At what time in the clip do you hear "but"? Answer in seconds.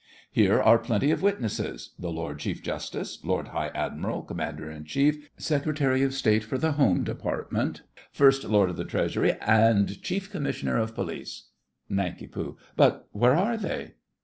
12.75-13.09